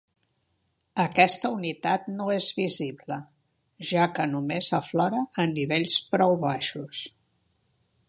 Aquesta 1.03 1.51
unitat 1.57 2.07
no 2.15 2.31
és 2.37 2.47
visible, 2.61 3.19
ja 3.93 4.09
que 4.17 4.27
només 4.35 4.73
aflora 4.81 5.23
en 5.45 5.57
nivells 5.63 6.03
prou 6.15 6.39
baixos. 6.51 7.09